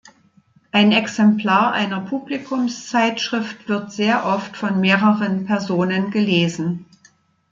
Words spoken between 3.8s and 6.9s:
sehr oft von mehreren Personen gelesen.